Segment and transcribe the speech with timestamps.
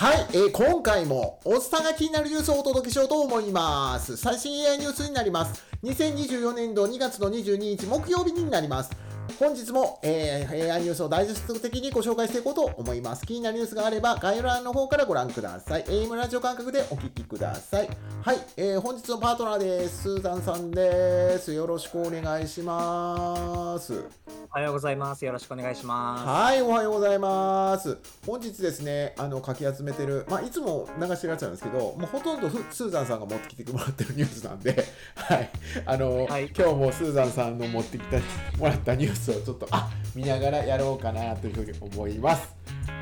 [0.00, 4.16] はい、えー今回もおっさんが気になるニュースをお届けしようと思います。
[4.16, 5.62] 最新 AI ニュースになります。
[5.82, 8.90] 2024年度2月の22日木曜日になります。
[9.38, 13.26] 本日も、えー AI ニュースをダイジェスト的にご紹介していこうと思います。
[13.26, 15.84] 気になるニュースがあれば概要欄の方からご覧ください。
[15.84, 17.88] AM ラジオ感覚でお聞きください。
[18.22, 20.02] はい、えー本日のパートナーです。
[20.02, 21.52] スーザンさんです。
[21.52, 24.04] よろしくお願いします。
[24.52, 25.24] おはようございます。
[25.24, 26.26] よろしくお願いします。
[26.26, 27.98] はい、おはようございます。
[28.26, 34.84] 本日ですね、あの、かき集めてる、まあ、いつも流してるやつなんですけど、もうほとんどふスーザンさんが持ってきてもらってるニュースなんで、
[35.14, 35.50] はい、
[35.86, 38.20] あの、はい今日もスーザンさんの持ってきて
[38.58, 42.54] もらったニュースをちょっと、あ、見ながらやろうかなというふうに思います。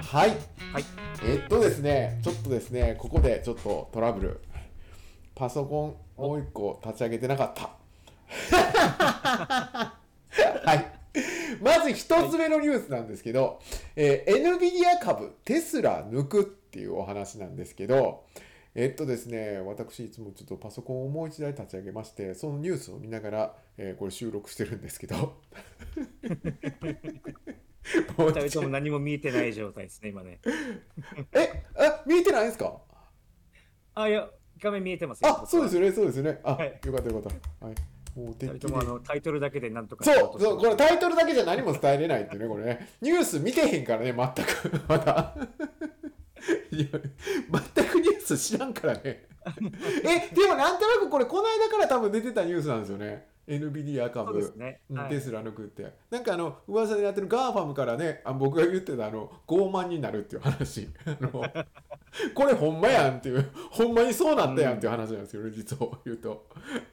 [0.02, 0.30] はい。
[0.30, 0.84] はい。
[1.24, 4.40] えっとですね、ちょっとですね、ここでちょっとトラブル。
[5.34, 7.70] パソコンもう一個立ち上げてなかった。
[10.64, 10.84] はい。
[11.62, 13.60] まず一つ目のニュースなんですけど、
[13.94, 18.24] えー NVIDIA 株テスラ抜くっていうお話なんですけど、
[18.80, 25.32] えっとですね、私いつもちょっとパソコンをもう一台立ち上げまして、そのニュースを見ながら、えーこれ収録してるんですけど、も
[28.28, 30.38] う二人とも何も見えてない状態ですね、今ね。
[31.32, 32.80] え、あ、見えてないですか？
[33.96, 35.40] あ、いや、画面見えてますよ。
[35.42, 35.82] あ、そうですよ。
[35.82, 36.38] よね、そうですよね。
[36.44, 37.66] あ、はいよかったよかった。
[37.66, 37.74] はい。
[38.16, 38.52] もうてっあ
[38.84, 40.76] のタイトルだけでなんとかそう、そう、これれ。
[40.76, 42.88] タイトルだけじゃ何も伝えれないっていうね、これね。
[43.00, 44.80] ニュース見てへんからね、全く。
[44.88, 45.36] まだ。
[46.70, 48.00] 全く
[48.36, 49.26] ス知らんからね。
[50.04, 53.26] え、でもなんとなくこれ、この間から多分出てたニュースなんですよね。
[53.46, 54.38] NVIDIA 株。
[54.56, 55.90] ねはいうんテスラ抜くって。
[56.10, 60.88] なんかあの、噂でやってる GAFAM からね、あ僕が言ってたあの、傲慢になるっていう話。
[61.06, 61.30] あの、
[62.34, 66.46] これほんまやんっていう、ほんまにそうなったやんっていう話なんですよね、実を言うと。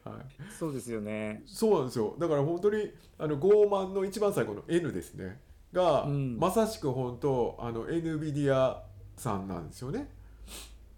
[0.06, 0.54] はい。
[0.58, 1.44] そうですよね。
[1.46, 5.40] そうなんですよだから本当にあの傲慢の一番最後の N ですね
[5.74, 8.78] が、うんまさしく本当あの NVIDIA
[9.18, 10.10] さんなんですよね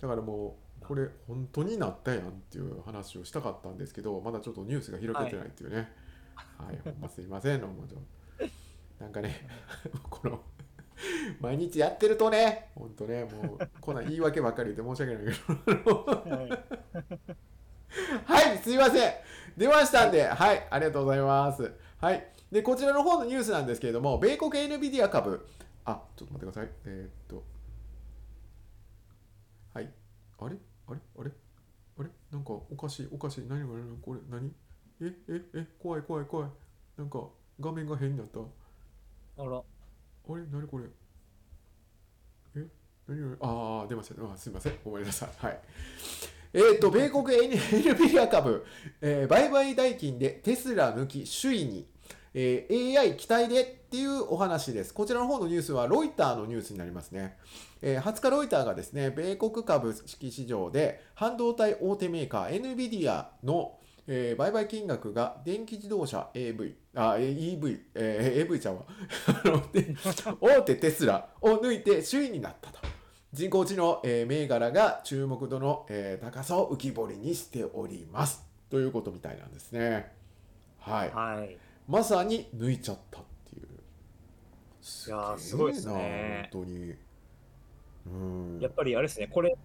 [0.01, 5.91] だからもうこれ本当になったやんっていう話をしたかったんですけどまだちょっとニュースが開けてないっていうね
[6.35, 7.97] はい、ほんますいませんどうもちょ
[8.99, 9.47] なんかね
[10.09, 10.41] この
[11.39, 16.05] 毎日やってるとね本当ねもうこんなん言い訳ばっかり言って申し訳ないけど
[18.25, 19.13] はい、すいません。
[19.55, 21.71] 出ましたんで、はい、ありがとうございます。
[21.99, 22.27] はい。
[22.51, 25.45] で、こちらの方のニュースなんですけれども、米国 NVIDIA 株、
[25.85, 26.69] あ、ちょっと待ってください。
[26.85, 27.45] えーっと、はい。
[30.39, 30.55] あれ？
[30.87, 30.99] あれ？
[31.19, 31.31] あれ？
[31.99, 32.09] あれ？
[32.31, 33.45] なんかおかしい、おかしい。
[33.47, 34.19] 何何何これ？
[34.29, 34.51] 何？
[35.01, 36.49] え、え、え、怖い怖い怖い。
[36.97, 37.23] なんか
[37.59, 38.39] 画面が変になった。
[38.39, 39.61] あら、あ
[40.35, 40.43] れ？
[40.51, 40.85] 何これ？
[42.55, 42.65] え？
[43.07, 44.33] 何何ああ、出ました。
[44.33, 44.73] あすみません。
[44.83, 45.29] ごめんなさい。
[45.45, 45.59] はい。
[46.53, 48.65] えっ、と、米国 NVIDIA 株、
[49.01, 51.87] えー売買代金でテスラ抜き首位に、
[52.33, 54.93] えー AI 期待でっていうお話です。
[54.93, 57.37] こちらの方のニュースはロイターのニュースになりますね。
[57.81, 63.77] えー20日ロイターがですね、米国株式市場で半導体大手メーカー NVIDIA の
[64.07, 68.83] えー売買金額が電気自動車 AV、あ、えー EV、えー AV ちゃんは、
[70.41, 72.79] 大手テスラを抜いて首位になったと。
[73.31, 78.45] 人工知能、えー銘柄が注目度の、えー高さを浮き彫りにしております。
[78.69, 80.11] ということみたいなんですね。
[80.79, 81.11] はい。
[81.11, 81.57] はい。
[81.87, 83.21] まさに抜いちゃった
[85.07, 86.95] いやすごいですね本当に。
[88.05, 88.59] うん。
[88.59, 89.55] やっぱりあれですね、これ、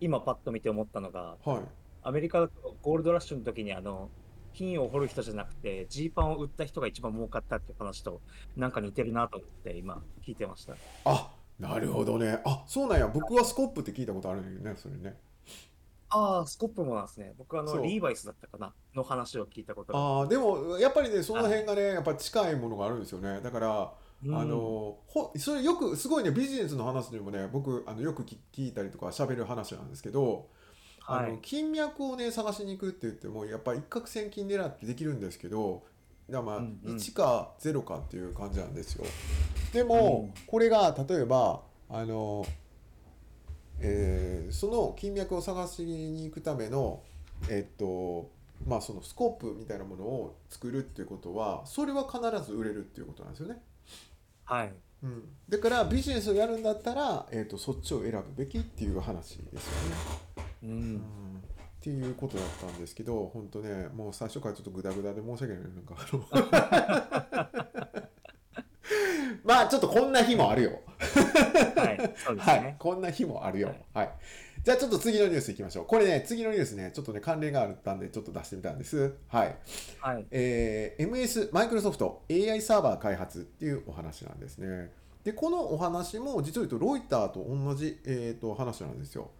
[0.00, 1.60] 今パッと見て思ったのが、はい。
[2.02, 2.48] アメリカ
[2.82, 4.10] ゴールドラッシュの時にあの、
[4.52, 8.20] 金を掘る人じゃなくて、ジーパンを売った人が一番儲かったっていう話と、
[8.56, 10.76] なんか似てるなと思って今聞いてました。
[11.04, 12.40] あ、なるほどね。
[12.44, 13.08] あ、そうなんや。
[13.08, 15.16] 僕はスコップって聞いたことあるんだよね、それね。
[16.10, 17.34] ああ、スコップもなんですね。
[17.36, 23.40] 僕はあの、リーバイスだったかなの話を聞いたことがああ、でも、やっぱりね、その辺がね、やっぱ近いものがあるんですよね。
[23.40, 30.48] だから、うんあの、ほ、それよく、すごいね、ビジネスの話でもね、僕、あの、よく聞聞いたりとか喋る話なんですけど、
[31.06, 31.38] あの、はい。
[31.42, 35.82] 金脈をね、探しに行くって言っても、やっぱ一攫千金狙ってできるんですけど、
[36.30, 39.04] だまあ、うんうん1か0かっていう感じなんですよ。
[39.72, 42.46] でも、これが、例えば、あの、
[43.80, 47.02] えーその金脈を探しに行くための、
[47.50, 48.30] えっと、
[48.66, 53.60] まあそのスコープみたいなものを作るっていうことは、それは必ず売れるっていうことなんですよね。
[54.44, 54.72] はい。
[55.02, 59.96] うん、だからビジネスをやるんだったら、えー、とそっちを選ぶべきっていう話ですよね。
[60.62, 60.66] う。
[60.66, 61.00] うんん、っ
[61.80, 67.84] ていうことだったんですけど本当ねもう最初からちょっとグダグダで申し訳ないなんかあの
[69.44, 70.80] まあちょっとこんな日もあるよ。
[71.76, 72.14] はい。
[72.16, 72.76] そうですはいね。
[72.78, 73.74] こんな日もあるよ。
[73.92, 74.14] はいはい。
[74.64, 75.84] じゃあちょっと次のニュースいきましょう。
[75.84, 79.12] これね次のニュースねちょっとね関連があったんでちょっと出してみたんです。
[79.28, 79.56] はい。
[80.00, 80.24] はい。
[80.30, 84.90] えー MS、マイクロソフト AI サーバー開発っていうお話なんですね。
[85.22, 89.32] でこのお話も実を言うとロイターと同じ、えー、と話なんですよ。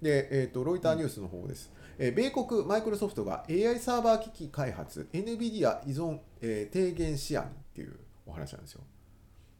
[0.00, 1.72] で、えー、とロイターニュースの方です。
[1.98, 8.82] えー米国マイクロソフトが AI サーバー機器開発 NVIDIA 依存、えー低減視野にっていうお話なんですよ。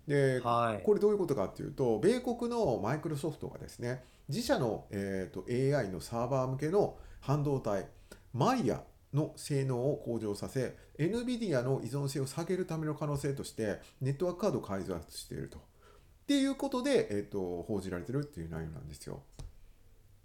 [0.06, 0.82] で、はい。
[0.84, 7.86] これどういうことかっていうと米国のマイクロソフトがですね自社の、えー、と AI のサーバー向けの半導体
[8.32, 8.82] マイヤ
[9.14, 15.58] の性能を向上させ NVIDIA の依存性を下げるための可能性としてネットワークカードを開発していると。
[15.58, 15.60] っ
[16.28, 19.22] ていうことで、えー、と報じられてるっていう内容なんですよ。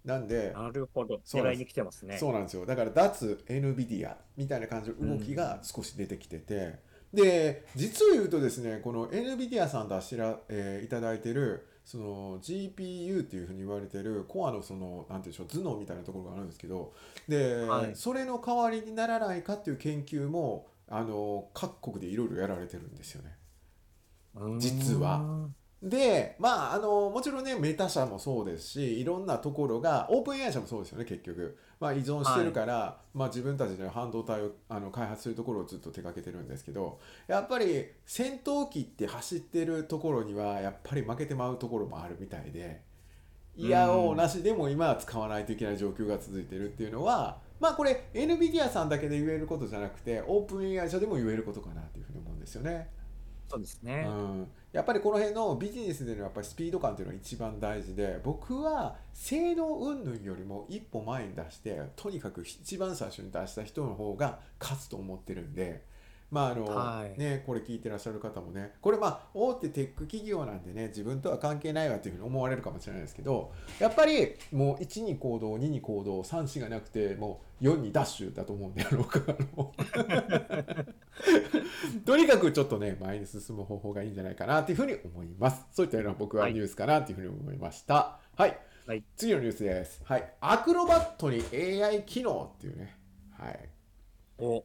[0.04, 1.18] なんで、なるほど。
[1.24, 2.18] 狙いに来てますね。
[2.18, 6.78] そうなんですよだから脱 NVIDIA みたいな感じの動きが少し出てきてて、
[7.14, 16.92] で実を言うとですねこの NVIDIA さん出してら、えーいただいてるその GPU っていうふうに言われてるコアのそのなんていうんでしょう頭脳みたいなところがあるんですけど
[17.28, 23.36] で、はいそれの代わりにならないかっていう研究もあの各国でいろいろやられてるんですよね。
[24.58, 25.48] 実は。
[25.84, 42.80] でまああのもちろんねメタ社もそうですしいろんなところがオープン AI 社もそうですよね結局、まあ、依存してるから、まあ、自分たちで半導体をあの開発するところをずっと手掛けてるんですけどやっぱり戦闘機って走ってるところにはやっぱり負けてまうところもあるみたいで
[43.54, 52.88] いやおなしでも今は使わないといけない状況が続いてるっていうのはまあこれ NVIDIA さんだけで言えることじゃなくてオープン AI 社でも言えることかなっていうふうに思うんですよね。
[53.48, 54.06] そうですね。
[54.08, 65.93] うん、やっぱりこの辺のビジネスでのやっぱりスピード感というのが一番大事で僕は性能云々よりも一歩前に出してとにかく一番最初に出した人の方が勝つと思ってるんで。
[66.30, 67.18] まああのはい。
[67.18, 68.72] ね、これ聞いてらっしゃる方もね。
[68.80, 79.72] これまあ大手テック企業なんでね自分とは関係ないわっていうふうに思われるかもしれないですけどやっぱりもう1に行動2に行動3子がなくてもう4にダッシュだと思うんで僕はあの。
[82.04, 85.66] とにかくちょっとね前に進む方法がいいんじゃないかなっていうふうに思います。
[85.72, 86.54] そういったような僕ははい。
[86.54, 88.18] ニュースかなっていうふうに思いました。
[88.36, 89.04] はい、はい。
[89.16, 90.02] 次のニュースです。
[90.04, 90.32] はい。
[90.40, 91.42] アクロバットに
[91.82, 92.96] AI 機能っていうね。
[93.32, 93.68] はい。
[94.38, 94.64] お、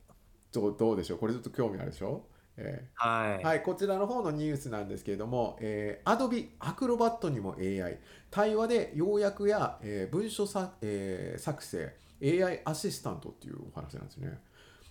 [0.51, 1.19] どうどうでしょう？
[1.19, 2.25] これちょっと興味あるでしょ？
[2.57, 3.43] えーはい。
[3.43, 7.99] はい、こちらの方のニュースなんですけれども、えー、Adobe Acrobat にも AI、
[8.29, 14.39] 対話で要約や、えー文書さ、えー作成、AI アシスタントっていうお話なんですね。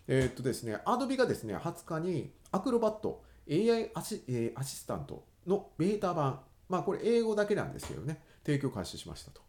[0.07, 3.17] えーっとですね、Adobe がですね、20日に Acrobat
[3.51, 6.41] AI アシ,、えーアシスタントのベータ版、
[6.71, 9.43] まあこれ英語だけなんですけどね、提供開始しましたと。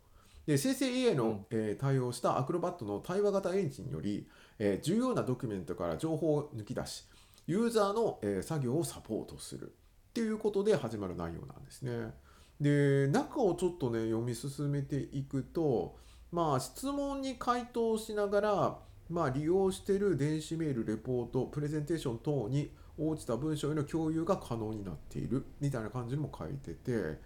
[0.45, 1.45] で生成 AI の、うん。
[1.51, 4.27] えー対応した Acrobat の対話型エンジンにより、
[4.59, 7.05] え重要なドキュメントから情報を抜き出し、
[7.47, 9.71] ユーザーの、え作業をサポートする
[10.09, 12.13] っていうことで始まる内容なんですね。
[12.59, 15.97] で中をちょっとね読み進めていくと
[16.31, 18.77] まあ質問に回答しながら、
[19.09, 27.17] まあ、利用している電子メールレポートプレゼンテーション等に応じた文章への共有が可能になっているみたいな感じにも書いてて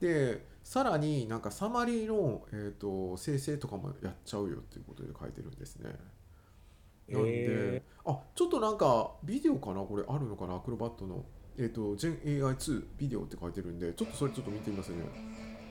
[0.00, 5.90] でさらになんかサマリーの、えー、と生成とかもやっちゃうよっていうことで書いてるんですね。
[7.12, 7.30] なんで、
[7.76, 9.80] えあちょっとなんかビデオかな？
[9.80, 10.56] これあるのかな？
[10.56, 11.24] アクロバットの。
[11.58, 14.96] えっ、と GenAI2 ビデオって書いてるんでちょっとそれちょっと見てみますね。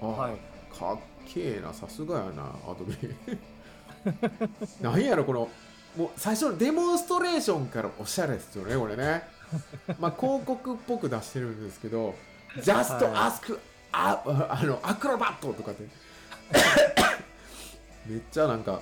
[0.01, 0.37] あ、ーはい。
[0.77, 1.73] かっけえな。
[1.73, 2.95] さすがやなアドビ
[4.81, 5.49] なんやろこの
[5.97, 9.23] もう最初のデモンストレーションからおしゃれですよねこれね。
[9.99, 12.15] まあ広告っぽく出してるんですけど
[12.57, 13.31] Just はい。
[13.31, 13.59] ask
[13.91, 14.21] あ
[14.61, 15.87] あのアクロバットとかって。
[18.07, 18.81] めっちゃなんか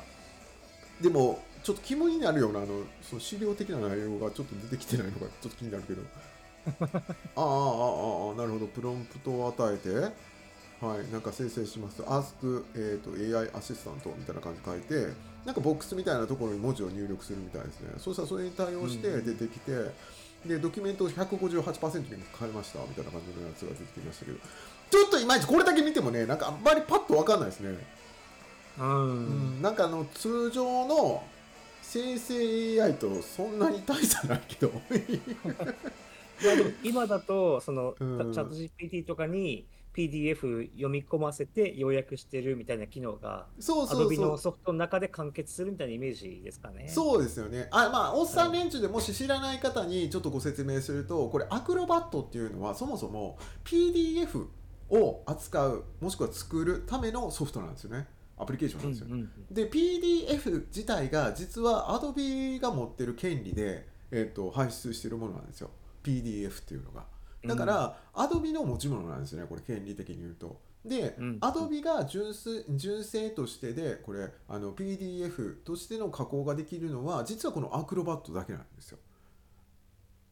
[1.02, 6.02] でもちょっと肝になるようなあのその資料的な内容がちょっと出てきてないのがちょっと気になるけど。
[6.70, 8.68] ああああああなるほど。
[8.68, 9.90] プロンプトを与えて
[10.86, 15.14] はいなんか生成しますと Ask、えー、と AI アシスタントみたいな感じで書いて
[15.46, 17.94] なんかボックスみたいなところに文字を入力するみたいですね。
[17.98, 19.26] そうしたらそれに対応してうん。
[19.26, 19.72] 出てきて、
[20.46, 24.38] でドキュメントを158%に変えましたみたいな感じのやつが出てきましたけど。
[24.90, 27.78] ちょっといまいちこれだけ見てもねなんかあんまりパッと分かんないですね。
[28.80, 28.84] う。
[28.84, 31.24] うんん、なんかあの通常の
[31.92, 34.72] 生成 AI とそんなに大差ないけど。
[36.46, 38.32] まあでも今だと、その、うん。
[38.32, 44.26] チャット GPT とかに PDF 読み込ませて要約してるみたいな機能が、そうそう Adobe そう。
[44.28, 46.88] のソフトの中で完結するみたいなイメージですかね。
[46.88, 47.68] そうですよね。
[47.72, 54.46] あまあおっさん連中でもし知らない方にちょっとご説明するとこれアクロバットっていうのはそもそも PDF
[54.90, 58.08] を扱うもしくは作るためのソフトなんですよね
[58.40, 65.72] アプリケーションなんですよ、うんうんで PDF 自体が実は Adobe が持ってる権利で、えっと排出してるものなんですよ。
[66.04, 67.06] PDF っていうのが。
[67.46, 70.60] だから、Adobe の持ち物なんですよねこれ権利的に言うと。
[70.86, 71.38] で、うん。
[71.42, 79.00] Adobe が純粋純正としてでこれあの PDF としての加工ができるのは実はこのアクロバットだけなんですよ。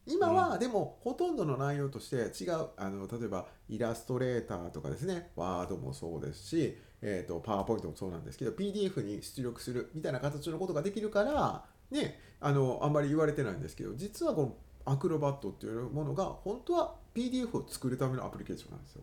[0.06, 2.68] 今はでもほとんどの内容として違う。
[2.76, 5.30] あの例えばイラストレーターとかですね。
[5.36, 14.56] ワードもそうですし、えー、とパワーポイントもそうなんですけど PDF に出力するみたいな形のことができるからねあのあんまり言われてないんですけど実はこの
[14.92, 19.02] アクロバットっていうものが本当は PDF を作るためのアプリケーションなんですよ。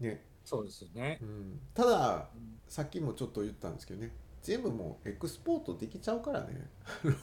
[0.00, 1.24] ねそうですよねう。
[1.24, 2.28] ん、ただ
[2.66, 4.10] さっきもちょっと言ったんですけどね
[4.42, 6.68] 全部もうエクスポートできちゃうからね
[7.04, 7.14] うん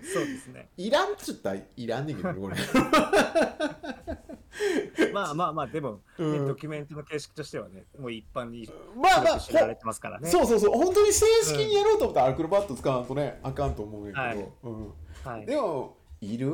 [0.00, 0.70] そうですね。
[0.76, 2.56] いらんっつったらいらんねんけどねこれ。
[5.12, 6.46] まあまあまあ、でも、ねうん。
[6.48, 10.30] ドキュメントの形式としてはね、もう一般にまあまあ広く知られてますからね。
[10.30, 10.70] そうそうそう。
[10.72, 14.48] 本当に正式にやろうと思ったらアクロバット使わんとねあかんと思うんやけど、はい。
[14.64, 14.92] うん、
[15.24, 15.46] はい。
[15.46, 16.50] でもいる？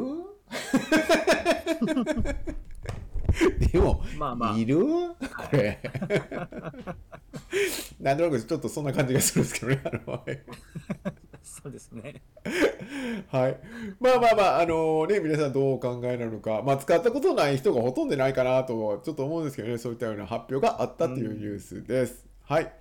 [3.73, 4.85] でも、まあまあいる？
[4.85, 5.17] こ
[5.53, 5.79] れ
[8.01, 9.83] なんとなくちょっとそんな感じがするんですけど
[10.27, 10.45] ね
[11.43, 12.23] そうですね。
[13.29, 13.59] はい。
[14.01, 22.25] まあまあまあ、あのね、皆さんどうお考えなのか、まあ使ったことない人がほとんどないかなと、ちょっと思うんですけどね、そういったような発表があったというニュースです。
[22.43, 22.73] はい。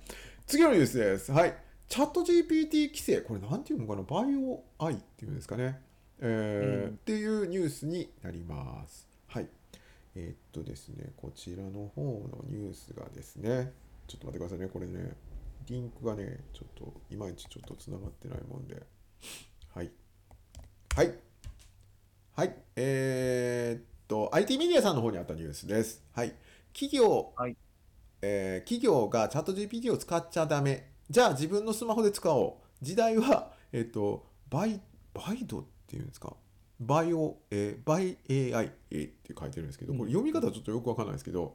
[0.46, 1.32] 次のニュースです。
[1.32, 1.54] はい。
[1.88, 5.80] チャット GPT 規制、これなんていうのかな、バイオアイっていうんですかね。
[6.20, 9.11] えーうんっていうニュースになります。
[10.14, 10.22] はい。
[10.24, 13.72] えーっとですね、こちらの方のニュースがですね、
[14.06, 15.16] ちょっと待ってくださいね、これね、
[15.66, 18.82] リンクがね、ちょっといまいちちょっとつながってないもんで。
[19.74, 19.92] はい。
[20.94, 21.14] はい。
[22.34, 22.56] はい。
[22.76, 26.02] えーっと、IT メディアさんの方にあったニュースです。
[26.12, 26.34] はい。
[26.72, 27.56] 企業、はい
[28.22, 30.90] えー企業がチャット GPT を使っちゃダメ。
[31.10, 32.84] じゃあ自分のスマホで使おう。
[32.84, 34.80] 時代は、えーっと、バイ、
[35.14, 36.34] バイドっていうんですか？
[36.86, 38.16] バイオ、えーバイ
[38.54, 41.54] AI って書いてるんですけど、これ読み方はちょっとよくわかんないですけど、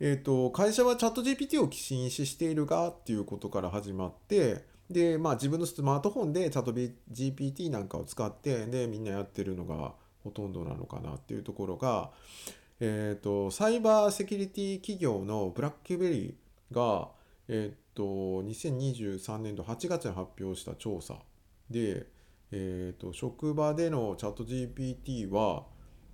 [0.00, 6.72] えー、と会社はチャット GPT を禁止しているがっていうことから始まってで、まあ、自分のスマートフォンでチャット
[7.12, 12.10] GPT なんかを使ってでみんなやってるのがほとんどなのかなっていうところが、
[12.80, 17.08] えー、とサイバーセキュリティ企業のブラックベリーが、
[17.48, 18.04] えー、と
[18.44, 21.16] 2023年度8月に発表した調査
[21.70, 22.06] で、
[22.50, 25.64] えー、と職場でのチャット GPT は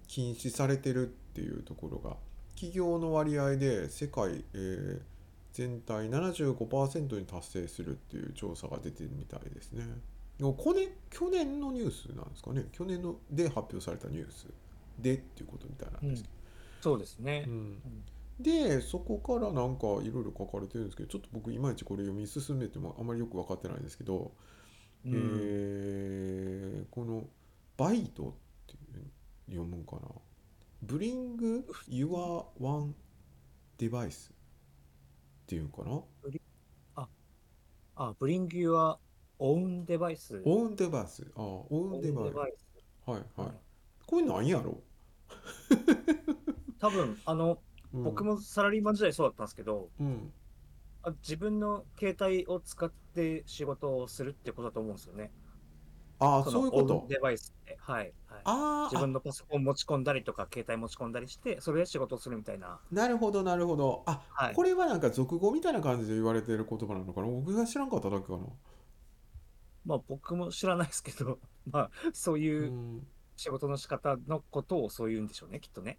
[0.09, 2.17] 禁止されてるっていうところが
[2.55, 5.01] 企業の割合で世界、えー
[5.55, 9.87] 全体75%に達成するっていう調査が出てるみたいですね。
[10.37, 14.49] でもこれ去年のニュースなんですかね去年ので発表されたニュース
[14.99, 16.29] でっていうことみたいなんですけ
[16.81, 17.55] そうですねど、う。
[17.55, 17.79] ん
[18.41, 24.33] でそこからなんかいろいろ書かれてるんですけどちょっと僕いまいちこれ読み進めてもあまりよく分かってないんですけど、
[25.07, 25.13] うん。
[25.15, 26.87] えー。
[26.91, 27.25] この
[27.77, 28.33] バイトっ
[28.67, 28.77] て
[29.49, 30.03] 読むんかな
[30.87, 32.95] ？Bring your one
[33.79, 34.35] device っ
[35.47, 36.03] ていうんかな？
[37.97, 38.97] あ、Bring Your
[39.39, 40.43] Own Device。
[40.45, 42.51] Own device あ Own Own device Device はい
[43.07, 43.23] はい。
[43.37, 43.51] はい
[44.07, 44.83] これ何やろ？
[46.79, 47.59] 多分、あの、
[47.93, 48.03] うん。
[48.05, 50.33] 僕もサラリーマン時代そうだったんですけど、うん
[51.05, 55.31] あ自分の携帯を使って仕事をするってことだと思うんですよね。
[56.19, 56.99] ああのそういうこと？
[56.99, 57.77] オンデバイスって。
[57.81, 58.13] はい。
[58.27, 62.69] はい、あー自分のパソコン持ち込んだりとか、携帯持ち込んだりして、それで仕事をするみたいな。
[62.69, 67.27] あなるほどなるほどあ、はいこれはなんか俗語みたいな感じで言われてる言葉なのかな？
[67.27, 68.39] 僕が知らんかっただけかな
[69.85, 71.39] まあ僕も知らないですけど、
[71.71, 73.07] まあそうういうん
[73.37, 75.99] 仕事の仕方のことをそういうんでしょうね、きっとね。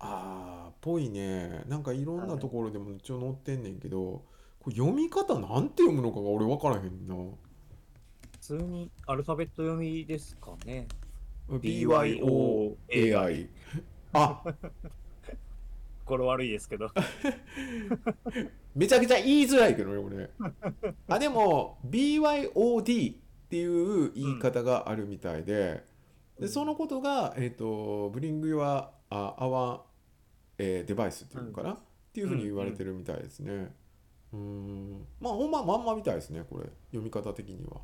[0.00, 4.24] あーぽいねなんかいろんなはいところでも一応載ってんねんけど
[4.62, 7.14] これ読み方なんて読むのかが俺分からへんな。
[7.14, 10.86] 普通にアルファベット読みですかね。
[11.48, 13.48] BYOAI
[14.12, 14.42] あ。
[16.06, 16.90] 語呂悪いですけど。
[18.74, 20.30] めちゃくちゃ言いづらいけどね俺。
[21.08, 23.16] あでも BYOD っ
[23.48, 25.84] ていう言い方があるみたいで。
[26.38, 29.80] でそのことが、えっと Bring your あ our、
[30.58, 31.78] えーデバイスっていうのかな、っ
[32.12, 33.72] ていうふうに言われてるみたいですね
[34.32, 37.80] うんまあほんままんまみたいですねこれ読み方的には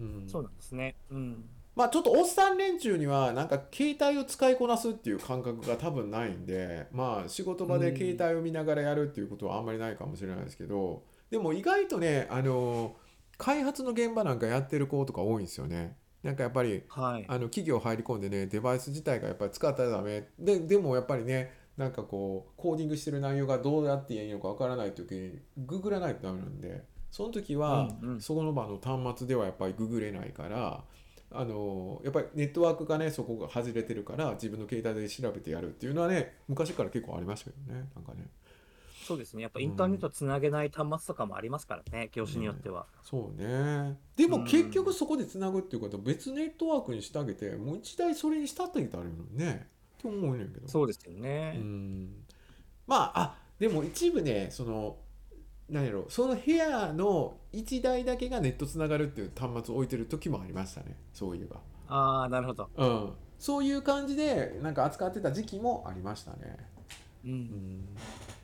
[0.00, 0.96] うんそうなんですね。
[1.10, 1.44] うん。
[1.74, 12.94] まあちょっとおっさん連中にはなんか携帯を使いこなすっていう感覚が多分ないんでまあ仕事場で携帯を見ながらやるっていうことはあんまりないかもしれないですけどでも意外とねあの
[13.38, 15.96] 開発の現場なんかやってる子とか多いんですよね。
[16.22, 17.24] なんかやっぱりはい。
[17.26, 28.20] あの企業入り込んでねデバイス自体がやっぱり使ったらダメででもやっぱりねなんかこうコーディングしてる内容がどうやっていいのかわからない時にググらないとダメなんでその時は、うんうん。
[28.20, 30.84] その場の端末ではやっぱりググれないから
[31.34, 38.28] あのやっぱりネットワークがねそこが外れてるから自分の携帯で調べてやるっていうのはね昔から結構ありましたけどねなんかね。
[39.02, 39.42] そうですね。
[39.42, 42.86] やっぱインターネットつなげない端末とかもありますからね、業種によっては。
[43.02, 43.98] そうね。
[44.16, 44.44] でもうん。
[44.44, 49.68] 結局そこでつなぐっていうことは別ネットワークにしてあげてもう一台それにしたってあげたらいいね
[50.08, 50.68] って思うねんけど。
[50.68, 51.54] そうですよね。
[51.56, 52.24] うん。
[52.86, 54.96] まああでも一部ねその
[55.68, 60.96] 何やろその部屋の1台だけがネットつながるっていう端末を置いてる時もありましたね。
[61.12, 61.60] そういえば。
[61.88, 62.68] ああ、なるほど。
[62.76, 63.12] うん。
[63.38, 66.56] そういう感じでなんか扱ってた時期もありましたね。
[67.24, 67.28] う。
[67.28, 67.34] うん。
[67.34, 67.88] ん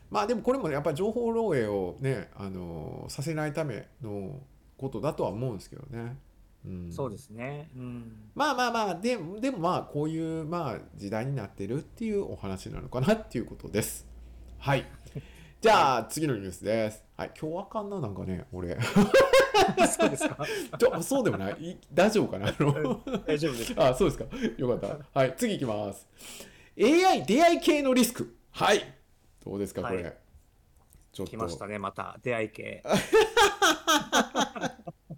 [0.09, 4.39] まあでもこれもねやっぱり情報漏洩をねあのさせないための
[4.77, 6.17] ことだとは思うんですけどね、
[6.65, 7.69] うん、そうですね。
[7.75, 8.31] うん。
[8.35, 14.05] まあまあまあででもまあこういうまあ時代になってるっていうお話なのかなっていうことです。
[14.59, 14.85] はい。
[15.61, 17.03] じゃあ次のニュースです。
[17.17, 17.31] はい。
[17.39, 18.77] 今日あかんななんかね俺。
[19.87, 20.37] そうですか？
[20.79, 21.53] ちょそうでもない？
[21.71, 22.51] い大丈夫かな？
[23.25, 23.73] 大丈夫です。
[23.77, 24.25] あそうですか。
[24.57, 24.79] よかっ
[25.13, 25.19] た。
[25.19, 25.35] はい。
[25.37, 26.07] 次いきます。
[26.81, 28.35] AI 出会い系のリスク。
[28.51, 28.93] はい。
[29.45, 30.17] どうですかこれ、はい。
[31.11, 31.31] ちょっと。
[31.31, 32.17] 来ましたね、また。
[32.23, 32.83] 出会い系。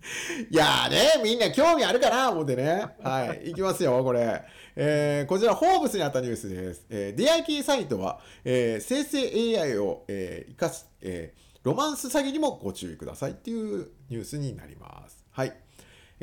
[0.49, 2.85] いやーね、みんな興味あるかな思ってね。
[3.01, 3.51] はい。
[3.51, 4.41] いきますよ、これ。
[4.75, 6.85] えーこちら、ホーブスにあったニュースです。
[6.89, 15.23] えー出会い系サイトは、えー生成 AI を、えー生かす、えーロマンス詐欺にもご注意くださいっていうニュースになります。
[15.29, 15.53] はい。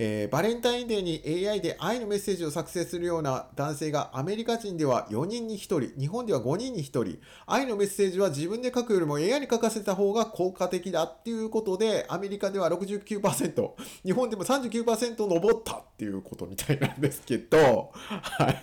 [0.00, 13.70] えーバレンタインデーに AI で愛のメッセージを作成するような男性がアメリカ人では4人に1人、日本では5人に1人、愛のメッセージは自分で書くよりも AI に書かせた方が効果的だっていうことで、アメリカでは69%、
[14.04, 18.62] 日本でも39%上ったっていうことみたいなんですけど、はい。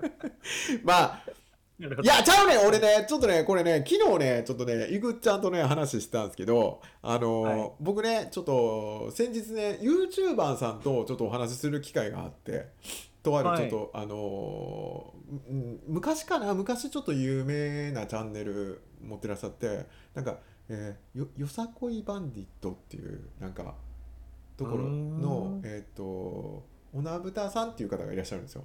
[0.82, 1.24] まあ、
[1.80, 2.66] いや、ちゃうねん。
[2.66, 7.72] 俺ね、ちょっとね、これね、昨日ね、ちょっとね、いぐっちゃんとね、話したんですけど、あのーはい。
[7.80, 12.68] 僕ね、ちょっと、先日ね、YouTuber さんとちょっとお話しする機会があって、
[13.24, 13.58] とあるはい。
[13.58, 20.38] ちょっと、あのーうん昔かな、昔ちょっと有名なチャンネル持ってらっしゃって、なんか、
[20.68, 23.74] えーよよさこいバンディットっていう、なんか、
[24.56, 26.62] ところのえっ、と、
[26.92, 28.64] おなぶたさんっていう方がいらっしゃるんですよ。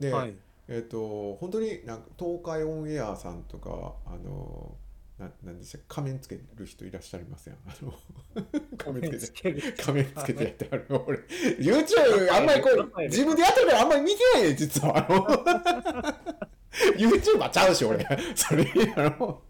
[0.00, 0.34] で、はい。
[0.72, 4.74] えっ、と本当になんか東海オンエアさんとかあの
[5.18, 7.58] ななんでしたっけ仮面つける人いらっしゃいますやん？
[7.66, 7.92] あの
[8.78, 9.72] 仮面つけて。
[9.76, 11.18] 仮面つけてやってある俺
[11.58, 14.96] YouTube あんまりこう自分でやってるからあんまり見てないね実は。
[14.96, 15.26] あの
[16.96, 18.06] YouTuber ちゃうし俺。
[18.34, 19.42] それあの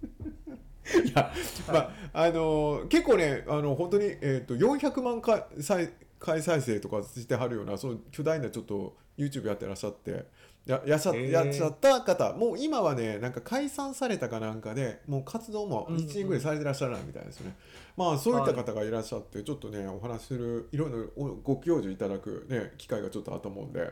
[1.06, 1.32] いや
[1.68, 1.90] まあ
[2.24, 5.88] あの結構ねあの本当にえっ、と400万回再
[6.22, 10.24] 回再生とかしてはるようなその巨大なちょっと YouTube やってらっしゃって。
[10.64, 17.56] ややしゃやっちゃった方もう今はねなんか解散されたかなんかでもう活動もうんうん1年ぐらいされてらっしゃらないみたいですよね、
[17.96, 23.90] まあそういった方がいらっしゃってちょっとねお話しするいろいろおご教授いただくね機会がちょっとあったと思うんで。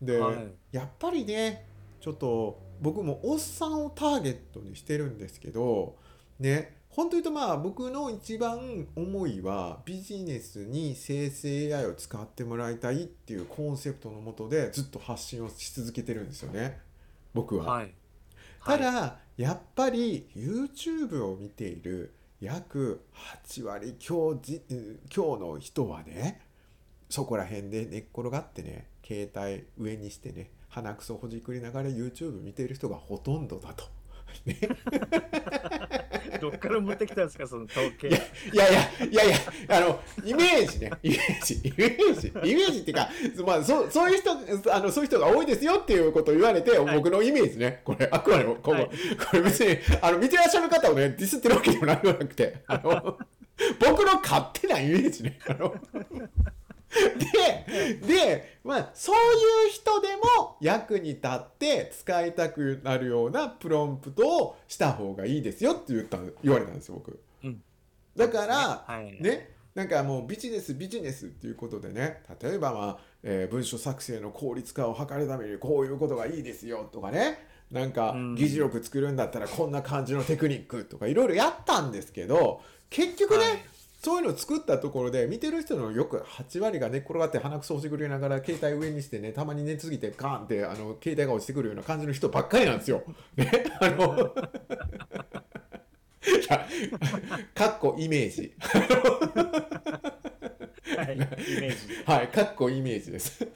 [0.00, 0.36] で、はい。
[0.70, 1.66] やっぱりね
[2.00, 5.96] ちょっと僕もおっさんをターゲットにしてるんですけど
[6.38, 16.80] ね本当に言うとまあ僕の一番思いはビジネスに生成 AI を使ってもらいたいっていうコンセプトのもとでずっと発信をし続けてるんですよね
[17.34, 17.72] 僕は。
[17.72, 17.94] はい。
[18.66, 23.04] ただ、やっぱり YouTube を見ている約
[23.44, 24.60] 8割強じ
[25.08, 26.40] 強の人はね
[27.08, 33.84] そこら辺で寝っ転がってね携帯上にしてね鼻くそほじくりながら YouTube 見ている人がほとんどだと。
[34.44, 34.58] ね、
[36.40, 38.08] どっから持ってきたんですか、その統計。
[38.08, 38.18] いや
[38.68, 39.36] いやいやいや
[39.68, 40.92] あのイメージね。
[41.02, 41.54] イメージ。
[41.54, 42.28] イメージ。
[42.28, 43.10] イメージっていうか、
[43.46, 46.96] まあ、そうそういう人あのそういう人が多いですよっていうことを言われて、はい。
[46.96, 47.82] 僕のイメージね。
[47.84, 48.86] これあくまでもここ,、はい。
[48.86, 48.92] こ
[49.34, 53.18] れ別にあの見てらっしゃる方をねディスってるわけでもなくてあの
[53.80, 55.38] 僕の勝手なイメージね。
[55.48, 55.74] あの
[56.88, 67.20] でで、まあ、そういう人でも役に立って使いたくなるようなプロンプトをした方がいいですよって言った言われたんですよ僕。
[67.44, 67.62] うん
[68.16, 69.22] だから、はい。
[69.22, 93.02] ね、なんかもうビジネスビジネスっていうことでね例えば、まあえー文書作成の効率化を図るためにこういうことがいいですよとかねなんかうん議事録作るんだったらこんな感じのテクニックとかいろいろやったんですけど結局ね、はいそういうのを作ったところで見てる人のよく8割が寝っ転がって鼻くそほじくりながら携帯上にしてねたまに寝すぎてカーンってあの携帯が落ちてくるような感じの人ばっかりなんですよ。
[93.36, 94.34] ね、 あの
[96.26, 96.66] いや
[97.54, 98.54] かっこイメージ。
[100.96, 101.14] はい。
[101.14, 102.04] イメージ。
[102.04, 103.46] はい、かっこイメージです。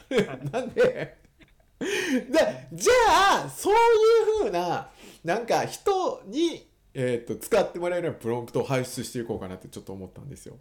[0.51, 4.91] なんで、でじゃあ、そういうふうな、
[5.25, 10.57] なんか人に、えー、と使ってもらえるようなプロンプトを排出していこうかなってちょっと思ったんですよ。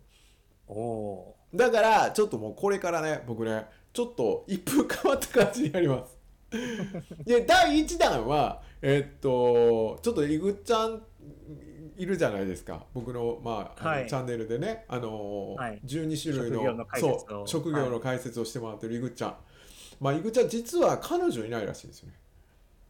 [0.67, 6.17] おおだから、ちょっともうこれからね、僕ね、ちょっと一風変わった感じになります。
[7.26, 11.04] で、第1弾は、えっと、ちょっとイグちゃん
[11.98, 12.86] いるじゃないですか。
[12.94, 14.08] 僕の,、まああのはい。
[14.08, 15.82] チャンネルでね、あのーはい。
[15.86, 17.20] 12種類の職業の解説を。
[17.28, 19.36] そう職業の解説をしてもらってるイグちゃん、
[20.00, 22.15] まあ、イグちゃん実は彼女いないらしいんですよね。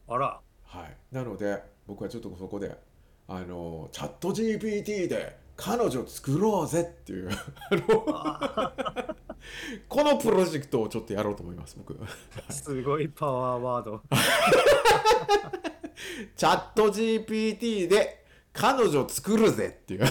[0.08, 2.78] あら、はい、なので僕はちょっとそこで
[3.34, 7.30] あのチャット GPT で彼女作ろうぜっていう。
[9.88, 11.98] このプロジェクトをちょっとやろうと思います僕。
[12.50, 14.02] すごいパワーワード。
[16.36, 20.02] チャット GPT で彼女作るぜっていう。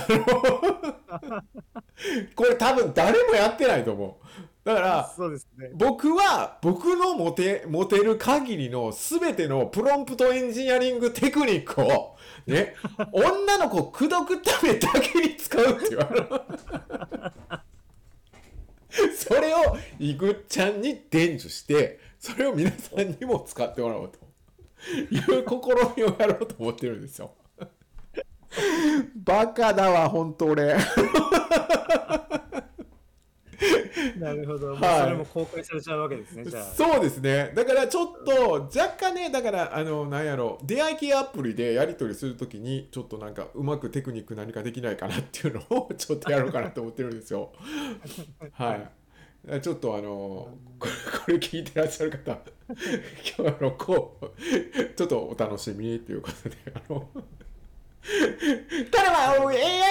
[2.35, 4.27] これ多分誰もやってないと思う
[4.65, 5.71] だからそうですね。
[5.75, 12.75] 僕は僕の持て持てる限りの全てのプロンプトエンジニアリングテクニックをね
[13.13, 16.45] 女の子を口説くためだけに使うっていうあの
[19.17, 24.31] それをイグちゃんに伝授してそれを皆さんにも使ってもらおうと。
[25.11, 27.33] いう試みをやろうと思ってるんですよ。
[29.15, 30.77] バカだわ本当俺
[34.19, 34.75] なるほど。
[34.75, 36.45] はいそれも公開されちゃうわけですね。
[36.75, 47.53] そうですねだからちょっと若干ねだからあのなんやろ出会い系アプリでやり取りするときにちょっとなんかうまくテクニック何かできないかなっていうのをちょっとやろうかなと思ってるんですよ
[48.53, 50.09] はいちょっとあの
[50.79, 50.87] こ
[51.29, 52.39] れ聞いてらっしゃる方
[53.39, 57.09] 今日あのこうちょっとお楽しみにということであの
[58.91, 59.90] ただまあ AI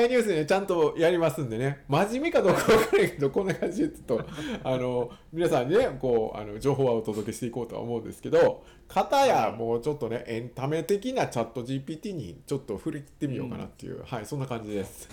[0.00, 1.84] AI ニュースでねちゃんとやりますんでね。
[1.88, 4.26] 真面目かどうか分からないけどこんな感じでちょっと
[4.64, 15.08] あの皆さんにねこうあの情報はお届けしていこうとは思うんですけど片やもうちょっとねエンタメ的なチャット GPT にちょっと振り切ってみようかなっていう、はいそんな感じです。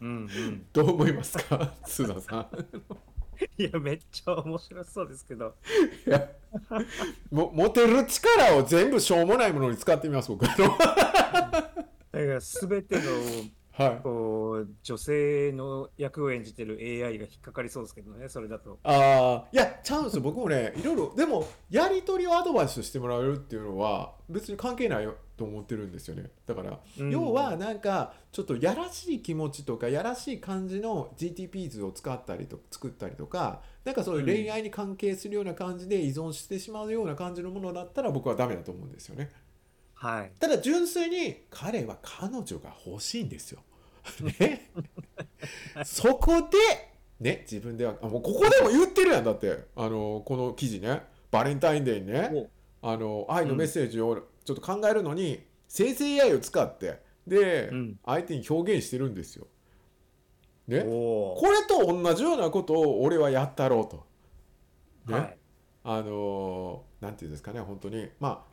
[0.00, 0.66] うんうん。
[0.72, 1.74] どう思いますか？
[1.86, 2.82] 須田さん。
[3.58, 5.54] いや、めっちゃ面白そうですけど。
[6.06, 6.28] いや
[7.30, 10.44] も持てる力を全部しょうもないものに使ってみます僕。
[10.46, 10.72] だか
[12.12, 13.02] ら全ての
[13.90, 14.00] はい。
[14.02, 18.78] こう女性の役を演じてる AI が引っかかりそうですけどね、それだと。
[18.84, 26.30] ああいやチャンス僕もねいろいろでもやり取りをアドバイスしてもらえるっていうのは別に関係ないと思ってるんですよね。
[26.46, 27.10] だから、うん。
[27.10, 39.30] 要はなんかちょっとやらしい気持ちとかやらしい感じの GTP 図を使ったりと作ったりとかなんかそういう恋愛に関係するような感じで依存してしまうような感じのものだったら僕はダメだと思うんですよね。
[39.94, 40.32] はい。
[40.38, 43.60] ただ純粋に彼は彼女が欲しいんですよ。
[44.38, 44.70] ね、
[45.84, 46.58] そこで、
[47.20, 49.64] ね、自分ではあもうここでも言ってるやんだって。
[49.76, 51.02] あのこの記事ね。
[51.30, 52.48] バレンタインデーにね。
[52.82, 57.00] あの愛のメッセージをちょっと考えるのに、生成 AI を使って。
[57.26, 57.98] で、うん。
[58.04, 59.46] 相手に表現してるんですよ。
[60.68, 64.06] ね、おこれと同じようなことを俺はやったろうと。
[65.12, 65.18] ね。
[65.18, 65.36] はい。
[65.84, 68.08] あのーなんていうんですかね本当に。
[68.20, 68.51] まあ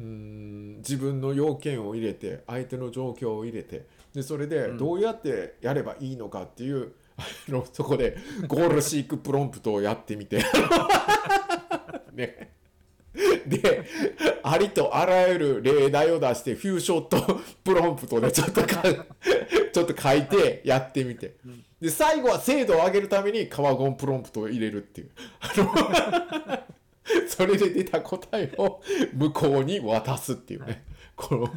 [0.00, 4.78] うーん自分の要件を入れて相手の状況を入れてでそれでうん。
[4.78, 10.42] どうやってやればいいのかっていう、あのそこでゴールシークプロンプトをやってみて。
[12.12, 12.52] ね。
[13.46, 13.84] で
[14.44, 18.82] ありとあらゆる例題を出してフューショットプロンプトでちょっとか
[19.72, 21.34] ちょっと書いてやってみて。
[21.44, 21.64] うん。
[21.80, 25.10] で最後は精度を上げるためにカワゴンプロンプトを入れるっていう。
[25.40, 26.70] あの
[27.28, 28.80] それで出た答えを
[29.14, 30.84] 向こうに渡すっていうね。
[31.16, 31.48] この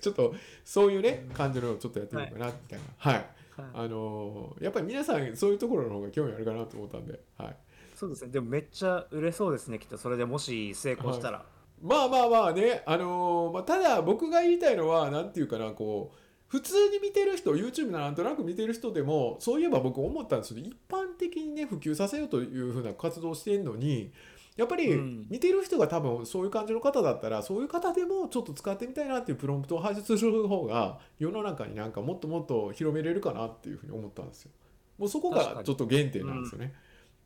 [0.00, 2.84] ちょっとそういうね感じのをちょっとやってみようかなみたいな。
[2.98, 3.26] はい、はい。
[3.74, 7.56] あのーやっぱり皆さんそういうところの方が興味あるかなと思ったんではい。
[7.94, 8.30] そうですね。
[8.30, 9.98] でもめっちゃ売れそうですね、きっと。
[9.98, 11.44] それでもし成功したら。
[11.82, 24.12] まあまあまあね、あのーまあ、ただ僕が言いたいのは何て言うかなこう普通に見てる人 YouTube なんとなく見てる人でもそういえば僕思ったんですけど一般的にね普及させようというふうな活動をしてるのに
[24.56, 34.50] やっぱりうん見てる人が多分そういう感じの方だったらそういう方でもちょっと使ってみたいなっていうプロンプトを配出する方が世の中になんかもっともっと広めれるかなっていうふうに思ったんですよ。
[34.98, 36.74] もうそこがちょっと原点なんですよね。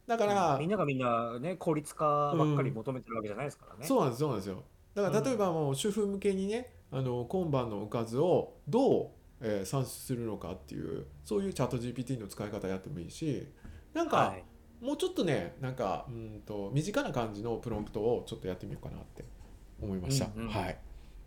[0.07, 3.87] だから、みんながみんなね、効率化ばっかり求めてるわけじゃないですからね。
[3.87, 4.63] そうなんですそうなんですよ
[4.95, 9.09] だからうん例えばもう主婦向けにね、あの今晩のおかずをどう、
[9.41, 13.49] えー算出するのかっていうそういうチャット GPT の使い方やってもいいし
[13.95, 14.45] なんか、はい。
[14.85, 19.25] もうちょっとねなんかうんと身近な感じのプロンプトをちょっとやってみようかなって
[19.81, 20.49] 思いました、うんうん。
[20.51, 20.79] はい。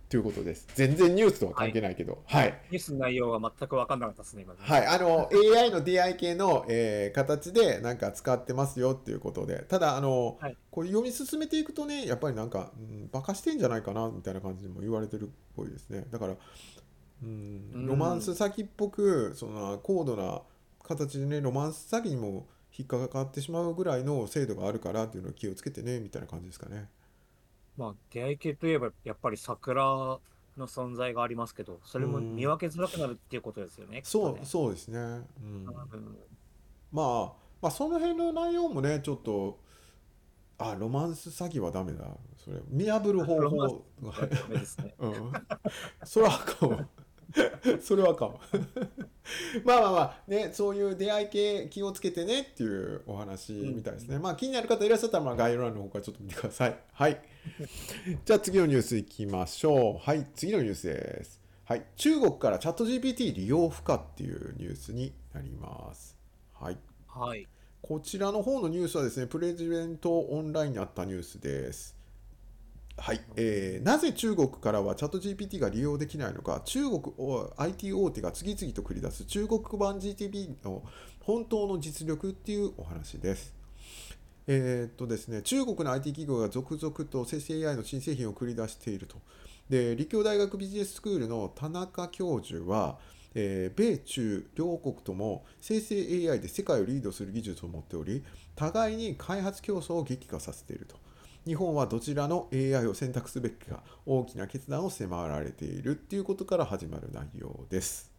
[0.10, 0.68] ということです。
[0.74, 2.24] 全然ニュースとは関係ないけど。
[2.26, 2.62] はい。
[2.72, 4.60] ニュースの内容が全く分かんなかったですね、今ね。
[4.62, 9.66] はい、あの AI の DI 系の、えー形でなんか使ってますよっていうことで。
[9.68, 10.58] ただあの、はい。
[10.72, 16.06] これ読み進めていくとねやっぱりなんか、うん、バカしてんじゃないかなみたいな感じでも言われてるっぽいですね。
[16.10, 16.36] だから、
[17.24, 17.88] うんうん。
[17.88, 20.42] ロマンス詐欺っぽくその高度な
[20.84, 22.48] 形でねロマンス詐欺にも
[22.78, 26.90] 引っかかってしまうぐらいの精度があるからっていうのを気をつけてねみたいな感じですかね。
[27.78, 34.02] まあ、出会い系といえば、やっぱり桜の存在がありますけど、それも見分けづらくなるっていうことですよね。
[34.04, 34.42] そうね。
[34.44, 36.18] そうですね、うん、うん。
[36.92, 39.60] まあまあその辺の内容もねちょっと
[40.58, 42.06] あロマンス詐欺はダメだ。
[42.38, 44.96] それ見破る方 ロマン法ダメですね。
[45.00, 45.32] うん、
[46.04, 46.88] それはあかんわ
[47.82, 48.40] それはあかんわ
[49.64, 56.78] まあまあまあねそういう出会い系気をつけてねっていうお話みたいですね、まあ気になる方いらっしゃったらまあ概要欄の方からちょっと見てください。
[56.94, 57.22] はい。
[58.26, 59.98] じゃあ次のニュースいきましょう。
[60.00, 60.26] はい。
[60.36, 61.42] 次のニュースです。
[61.66, 61.86] はい。
[61.98, 66.18] 中国からチャット GPT 利用不可っていうニュースになります。
[66.54, 66.78] はい。
[67.08, 67.46] はい。
[67.82, 71.97] こちらの方のニュースはですね、プレジデントオンラインにあったニュースです。
[73.00, 80.84] はい、えーなぜ中国からはチャット GPT が利用できないのか、中国お IT 大手が次々と繰り出す中国版 GTP の
[81.22, 83.54] 本当の実力っていうお話です。
[84.48, 89.18] えーっとですね、中国の IT 企業が続々と生成 AI の新製品を繰り出していると。
[89.70, 92.98] で、立教大学ビジネススクールの田中教授は、
[93.36, 95.96] えー米中両国とも生成
[96.30, 98.24] AI で世界をリードする技術を持っており、
[98.56, 101.07] 互いに開発競争を激化させていると。
[101.48, 108.12] 日本はどちらの AI を選択すべきか大きな決断を迫られているっていうことから始まる内容です。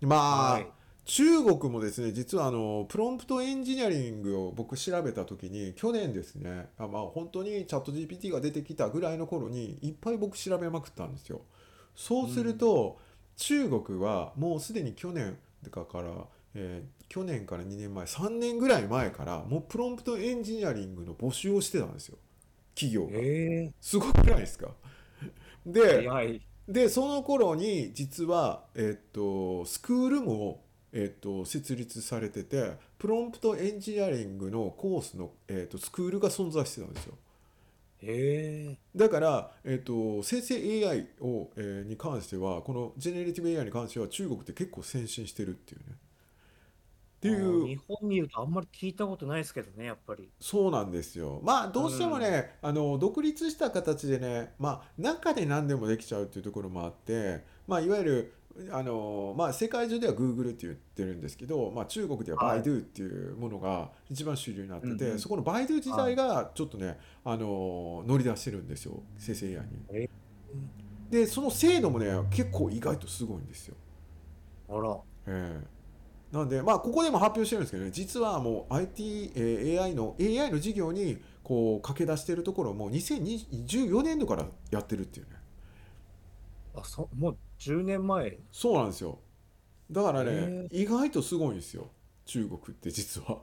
[0.00, 0.66] まあ、はい
[1.04, 11.40] 中国もですね実はあのプロンプトエンジニアリングを僕調べた時に去年ですねあまあ本当にチャット GPT が出てきたぐらいの頃にいっぱい僕調べまくったんですよ。
[11.96, 12.98] そうすると、
[13.36, 16.08] 中国はもうすでに去年だから、
[16.54, 22.16] えー去年から2年前3年ぐらい前からもうプロンプトエンジニアリングの募集をしてたんですよ
[22.74, 23.22] 企業が。
[23.22, 24.74] えすごくないですか？
[25.74, 26.40] えではい。
[26.68, 37.14] でその頃に実は、えっとスクールも、えっと設立されててプロンプトエンジニアリングのコースの、えっとスクールが存在してたんですよ。
[38.02, 45.86] えだから、えっと生成 AI を、えーに関してはこのジェネリティブ AI に関しては中国って結構先進してるっていうね
[47.22, 50.28] ってえいう日本にいるとあんまり聞いたことないですけどね、やっぱり。
[50.40, 51.40] そうなんですよ。
[51.44, 58.34] まあどうしてもね、あの独立した形でね、まあ中で何でもできちゃうっていうところもあって、まあいわゆる
[58.72, 69.68] あのまあ世界中では Google って言ってるんですけど、まあ中国でははい Baidu っていうものが一番主流になってて、そこの Baidu 自体がちょっとね、あの乗り出してるんですよ、生成 AI に。
[69.92, 70.10] え
[71.08, 73.76] で、その精度もね、結構意外とすごいんですよ。
[74.68, 74.98] あら。
[75.28, 75.81] ええ
[76.32, 85.32] なんで、まあ、ここでも発表してるんですけどね、実はもう IT、えー AI の AI の事業にこう駆け出してるところも2014年度からやってるっていうね。
[86.74, 88.38] あ、そもう10年前？
[88.50, 89.18] そうなんですよ。
[89.90, 91.90] だからねへ、意外とすごいんですよ、
[92.26, 93.42] 中国って実は。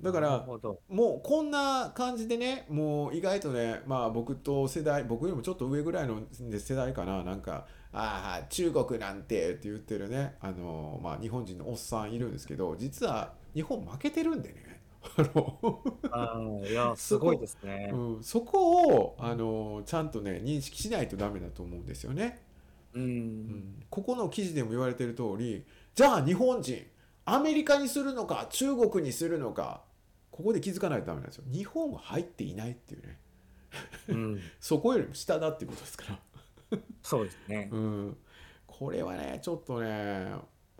[0.00, 0.46] だから。
[0.88, 6.22] もうこんな感じでね、もう意外とね、まあ僕と世代、僕よりもちょっと上ぐらいの
[6.58, 14.68] 世代かな、なんか、ああ、中国なんてって言ってるね、あの、まあ日本人のおっさんいるんですけど、実は日本負けてるんでね。
[16.10, 17.90] あのいや、すごいですね。
[17.92, 22.42] うん、そこをあのちゃんとね認識しないとダメだと思うんですよね。
[22.94, 23.00] う。
[23.00, 26.86] うんん、ここの記事でも言われてる通りじゃあ日本人
[27.24, 29.82] アメリカにするのか中国にするのか
[30.30, 31.44] ここで気づかないとダメなんですよ。
[31.50, 33.18] 日本は入っていないっていうね
[34.08, 34.40] うん。
[34.60, 36.20] そこよりも下だっていうことですから。
[37.02, 37.68] そうですね。
[37.72, 38.16] うん、
[38.66, 40.32] これはねちょっとね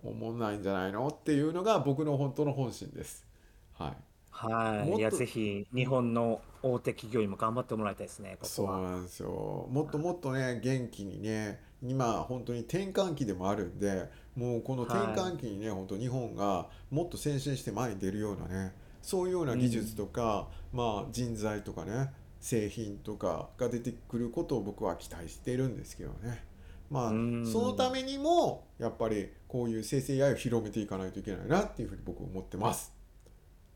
[0.03, 3.25] 思んないんじゃないのっていうのが僕の本当の本心です。
[3.73, 3.93] はい
[4.31, 4.87] はい。
[4.87, 8.67] もっといや、ぜひ、日本の大手企業にも頑張ってもらいたいですね、こそう。
[8.67, 26.43] なんですよもっともっとね元気にね今本当に転換期でもあるんでもうこの転換期にね、本当日本がもっと先進して前に出るようなねそういうような技術とか、まあ人材とかね製品とかが出てくることを僕は期待してるんですけどね
[26.89, 32.93] まあうんそのためにもやっぱりこういう生成 AI を広めていかないといけないなっていうふうに僕は思ってます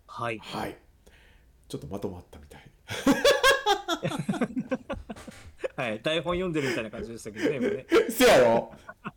[0.07, 0.39] はい。
[0.39, 0.77] はい
[1.67, 2.61] ちょっとまとまったみたい
[5.75, 6.01] はい。
[6.03, 7.85] 台本読んでるみたいな感じでしたけどね、今ね。
[8.09, 8.71] せやろ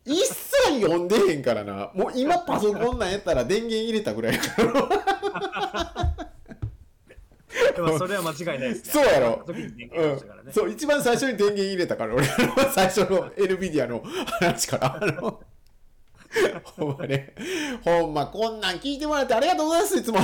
[0.07, 1.91] 一切読んでへんからな。
[1.95, 5.86] もう今パソコンなんやったら電源入れたぐらいやから。
[7.75, 8.93] でもそれは間違いないですね。
[8.93, 10.49] そうやろ時に電う。
[10.49, 10.53] ん。
[10.53, 12.33] そう、一番最初に電源入れたから、俺の
[12.73, 14.03] 最初の NVIDIA の
[14.41, 14.97] 話から。
[14.97, 15.41] あ の
[16.65, 17.35] ほんまね。
[17.83, 20.19] ほんま、こんなん聞いてもらってありがとうございます、いつも。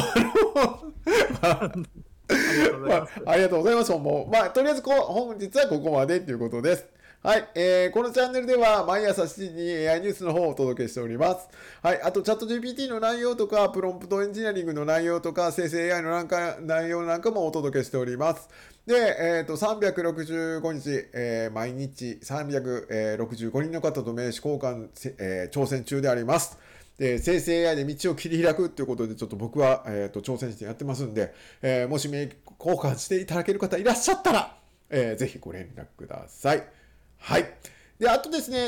[1.42, 1.84] あの
[2.28, 3.12] ありがとうございまます。
[3.26, 3.92] あ、ありがとうございます。
[3.92, 6.86] もう、まあ、とりあえずこう、本日はここまでということです。
[7.22, 11.48] はい、えーこのチャンネルでは毎朝7時に AI ニュースの方をお届けしております。
[11.80, 18.48] はい、あとチャット GPT の内容とか、プロンプトエンジニアリングの内容とか、生成 AI のなんか内容なんかもお届けしております。
[18.88, 24.88] で、えっ、と、365日、えー毎日365人の方と名刺交換、
[25.20, 26.58] えー挑戦中であります。
[26.98, 31.32] で生成 AI で道を切り開くということで、ちょっと僕は、えー、と挑戦してやってますんで、
[31.62, 34.56] えーもし名刺交換していただける方いらっしゃったら、
[34.90, 36.81] えーぜひご連絡ください。
[37.22, 37.54] はい。
[38.00, 38.58] で、あとですね、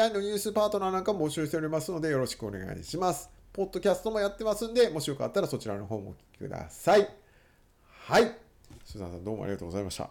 [0.00, 3.30] AI のニュースパートナーなんかも募集しておりますので、よろしくお願いします。
[3.54, 7.08] ポッドキャストもやってますんで、もしよかったらそちらの方もお聞きください。
[8.06, 8.36] はい。
[8.84, 10.10] スーザンさん、どうもありがとうございました。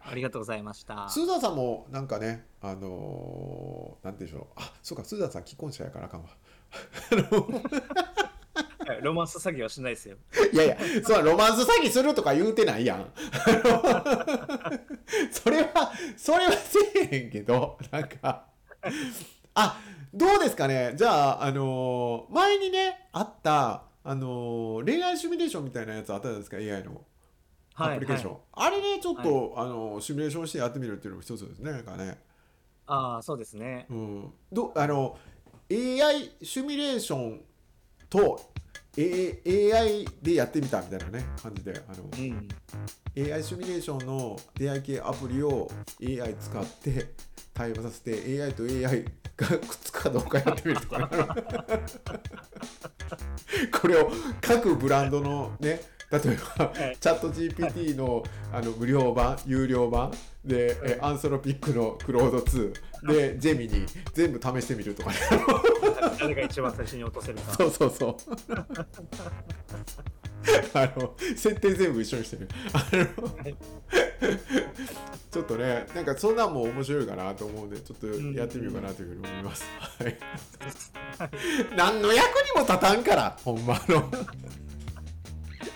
[0.00, 1.08] ありがとうございました。
[1.10, 4.46] スーザンさんもなんかね、あのーなんて言うんでしょう。
[4.56, 6.28] あ、そうか、スーザンさん既婚者やからあかんわ。
[6.70, 8.25] はい
[9.02, 10.16] ロマンス詐欺はしないですよ。
[10.52, 13.12] いやいや、そうロマンス詐欺するとか言うてないやん。
[15.30, 16.78] それは、それはせ
[17.10, 18.46] えへんけど、なんか、
[19.54, 19.80] あ、
[20.14, 20.94] どうですかね？
[20.96, 27.02] じゃあ、あのー前にね、あった、あのー恋愛シミュレーションみたいなやつあったじゃないですか、AI の
[27.74, 28.32] アプリケーション。
[28.32, 32.18] はいあれね、ちょっと、あのーシミュレーションしてやってみるっていうのも一つですね、なんかね。
[32.86, 33.86] ああ、そうですね。
[33.90, 35.18] うん、どあの
[35.70, 37.40] AI シミュレーション
[38.08, 38.40] と、
[38.98, 42.48] A、AI でやってみたみたいなね感じであのうん。
[43.18, 45.70] AI シミュレーションの出会い系アプリを
[46.02, 47.12] AI 使って
[47.54, 49.04] 対話させて AI と AI
[49.36, 51.08] がくっつくかどうかやってみるとか、ね、
[53.80, 54.10] これを
[54.42, 55.80] 各ブランドのね
[56.10, 56.96] 例えば、はい。
[56.98, 60.12] チャット GPT のあの無料版有料版
[60.44, 62.72] で、えアンソロピックのクロード2
[63.06, 65.16] でジェミニ全部試してみるとかね
[66.18, 67.54] 誰が一番最初に落とせるか。
[67.54, 68.16] そうそうそう。
[70.74, 72.48] あの設定全部一緒にしてる。
[72.72, 73.00] あの
[73.36, 73.56] はい
[75.30, 80.16] ちょっとねなんかそんなんも面白いかなと思うんでちょっとやってみようかなというふうに思います、はい。
[81.76, 84.10] 何の役にも立たんからほんまあの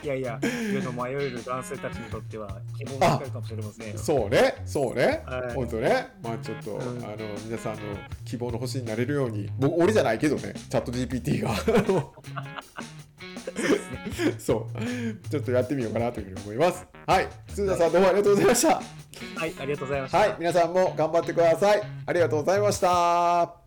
[0.02, 3.98] いやいや、世の迷える男性たちにとっては希望が光るかもしれませんよ。
[3.98, 5.54] そうねそうね、はい。
[5.54, 6.08] ほんとね。
[6.22, 6.80] まあちょっと、うん。
[7.04, 7.80] あの皆さんの
[8.24, 11.50] 希望の星になれるように僕俺じゃないけどねチャット GPT が。
[11.50, 11.54] あ
[11.90, 12.14] の
[14.38, 15.28] そう。
[15.28, 16.86] ちょっとやってみようかなというふうに思います。
[17.06, 17.28] はい。
[17.48, 18.68] 鈴田さんどうもありがとうございました。
[19.36, 20.18] はい、ありがとうございました。
[20.18, 20.36] はい。
[20.38, 21.82] 皆さんも頑張ってください。
[22.06, 23.59] ありがとうございました